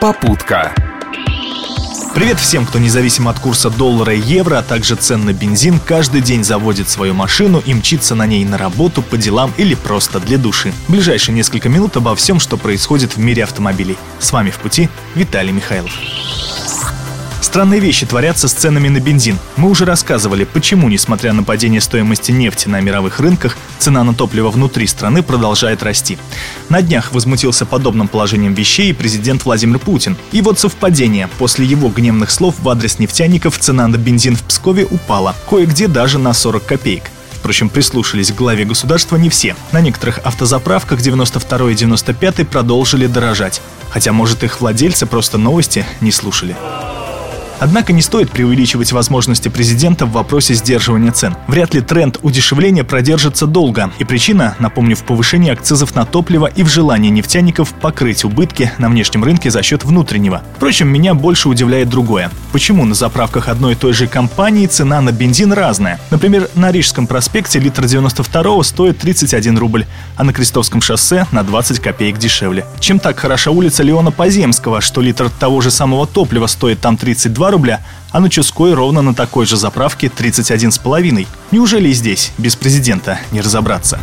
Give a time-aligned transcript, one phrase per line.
[0.00, 0.74] Попутка.
[2.14, 6.22] Привет всем, кто независимо от курса доллара и евро, а также цен на бензин, каждый
[6.22, 10.38] день заводит свою машину и мчится на ней на работу, по делам или просто для
[10.38, 10.72] души.
[10.88, 13.98] Ближайшие несколько минут обо всем, что происходит в мире автомобилей.
[14.18, 15.92] С вами в пути Виталий Михайлов.
[17.50, 19.36] Странные вещи творятся с ценами на бензин.
[19.56, 24.50] Мы уже рассказывали, почему, несмотря на падение стоимости нефти на мировых рынках, цена на топливо
[24.50, 26.16] внутри страны продолжает расти.
[26.68, 30.16] На днях возмутился подобным положением вещей президент Владимир Путин.
[30.30, 31.28] И вот совпадение.
[31.38, 35.34] После его гневных слов в адрес нефтяников цена на бензин в Пскове упала.
[35.48, 37.10] Кое-где даже на 40 копеек.
[37.32, 39.56] Впрочем, прислушались к главе государства не все.
[39.72, 43.60] На некоторых автозаправках 92 и 95 продолжили дорожать.
[43.88, 46.54] Хотя, может, их владельцы просто новости не слушали.
[47.60, 51.36] Однако не стоит преувеличивать возможности президента в вопросе сдерживания цен.
[51.46, 53.92] Вряд ли тренд удешевления продержится долго.
[53.98, 58.88] И причина, напомню, в повышении акцизов на топливо и в желании нефтяников покрыть убытки на
[58.88, 60.42] внешнем рынке за счет внутреннего.
[60.56, 62.30] Впрочем, меня больше удивляет другое.
[62.52, 66.00] Почему на заправках одной и той же компании цена на бензин разная?
[66.10, 69.84] Например, на Рижском проспекте литр 92 стоит 31 рубль,
[70.16, 72.64] а на Крестовском шоссе на 20 копеек дешевле.
[72.80, 77.49] Чем так хороша улица Леона Поземского, что литр того же самого топлива стоит там 32
[77.50, 77.80] рубля,
[78.12, 81.26] а на Чуской ровно на такой же заправке 31,5.
[81.52, 83.98] Неужели и здесь, без президента, не разобраться?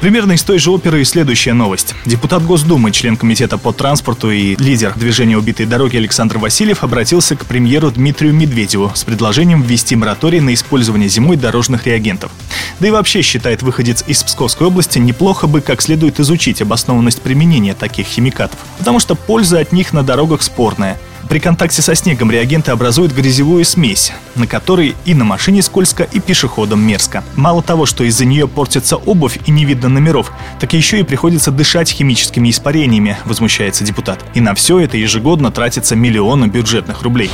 [0.00, 1.94] Примерно из той же оперы и следующая новость.
[2.04, 7.46] Депутат Госдумы, член Комитета по транспорту и лидер движения «Убитой дороги» Александр Васильев обратился к
[7.46, 12.30] премьеру Дмитрию Медведеву с предложением ввести мораторий на использование зимой дорожных реагентов.
[12.78, 17.74] Да и вообще, считает выходец из Псковской области, неплохо бы как следует изучить обоснованность применения
[17.74, 20.98] таких химикатов, потому что польза от них на дорогах спорная–
[21.28, 26.20] при контакте со снегом реагенты образуют грязевую смесь, на которой и на машине скользко, и
[26.20, 27.24] пешеходам мерзко.
[27.34, 31.50] Мало того, что из-за нее портится обувь и не видно номеров, так еще и приходится
[31.50, 34.24] дышать химическими испарениями, возмущается депутат.
[34.34, 37.30] И на все это ежегодно тратится миллионы бюджетных рублей.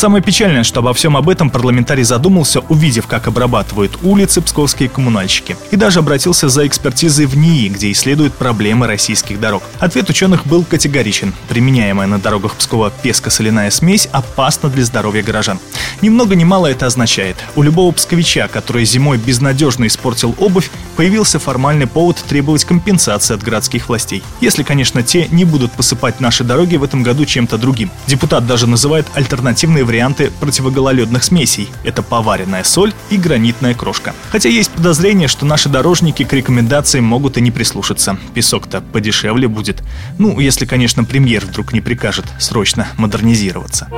[0.00, 5.58] Самое печальное, что обо всем об этом парламентарий задумался, увидев, как обрабатывают улицы псковские коммунальщики.
[5.72, 9.62] И даже обратился за экспертизой в НИИ, где исследуют проблемы российских дорог.
[9.78, 11.34] Ответ ученых был категоричен.
[11.50, 15.58] Применяемая на дорогах Пскова песко-соляная смесь опасна для здоровья горожан.
[16.00, 17.36] Ни много ни мало это означает.
[17.54, 23.90] У любого псковича, который зимой безнадежно испортил обувь, появился формальный повод требовать компенсации от городских
[23.90, 24.22] властей.
[24.40, 27.90] Если, конечно, те не будут посыпать наши дороги в этом году чем-то другим.
[28.06, 31.68] Депутат даже называет альтернативные варианты противогололедных смесей.
[31.82, 34.14] Это поваренная соль и гранитная крошка.
[34.30, 38.16] Хотя есть подозрение, что наши дорожники к рекомендациям могут и не прислушаться.
[38.32, 39.82] Песок-то подешевле будет.
[40.16, 43.88] Ну, если, конечно, премьер вдруг не прикажет срочно модернизироваться.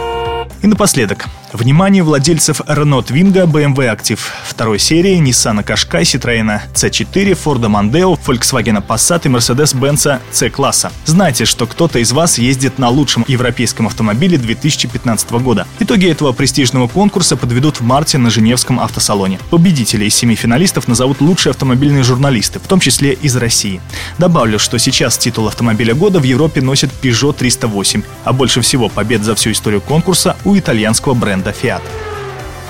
[0.62, 1.26] И напоследок.
[1.52, 8.82] Внимание владельцев Renault Twingo, BMW Active второй серии, Nissan Qashqai, Citroёn C4, Ford Mondeo, Volkswagen
[8.82, 10.90] Passat и Mercedes-Benz C-класса.
[11.04, 15.66] Знайте, что кто-то из вас ездит на лучшем европейском автомобиле 2015 года.
[15.78, 19.38] Итоги этого престижного конкурса подведут в марте на Женевском автосалоне.
[19.50, 23.82] Победителей из семи финалистов назовут лучшие автомобильные журналисты, в том числе из России.
[24.16, 29.22] Добавлю, что сейчас титул автомобиля года в Европе носит Peugeot 308, а больше всего побед
[29.22, 31.82] за всю историю конкурса у итальянского бренда Fiat.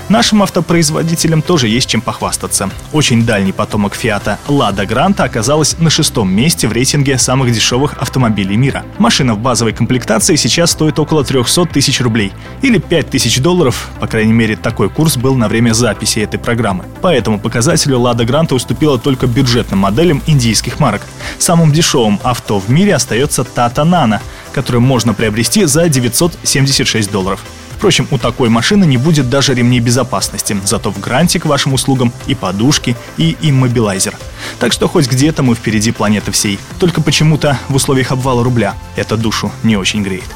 [0.09, 2.69] Нашим автопроизводителям тоже есть чем похвастаться.
[2.91, 8.57] Очень дальний потомок Фиата Лада Гранта оказалась на шестом месте в рейтинге самых дешевых автомобилей
[8.57, 8.83] мира.
[8.97, 14.07] Машина в базовой комплектации сейчас стоит около 300 тысяч рублей или 5 тысяч долларов, по
[14.07, 16.83] крайней мере такой курс был на время записи этой программы.
[17.01, 21.01] По этому показателю Лада Гранта уступила только бюджетным моделям индийских марок.
[21.39, 24.19] Самым дешевым авто в мире остается Tata Nano,
[24.51, 27.39] который можно приобрести за 976 долларов.
[27.83, 32.13] Впрочем, у такой машины не будет даже ремней безопасности, зато в гранте к вашим услугам
[32.27, 34.15] и подушки, и иммобилайзер.
[34.57, 36.59] Так что хоть где-то мы впереди планеты всей.
[36.79, 40.29] Только почему-то в условиях обвала рубля это душу не очень греет.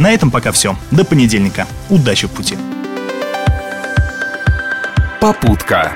[0.00, 0.76] На этом пока все.
[0.90, 1.68] До понедельника.
[1.88, 2.56] Удачи в пути.
[5.20, 5.94] Попутка.